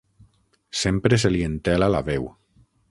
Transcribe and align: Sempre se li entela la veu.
Sempre 0.83 1.21
se 1.25 1.33
li 1.37 1.45
entela 1.51 1.93
la 1.97 2.05
veu. 2.13 2.31